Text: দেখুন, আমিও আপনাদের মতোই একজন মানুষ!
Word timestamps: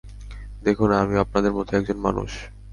দেখুন, 0.63 0.89
আমিও 0.93 1.23
আপনাদের 1.25 1.51
মতোই 1.57 1.77
একজন 1.79 1.97
মানুষ! 1.99 2.31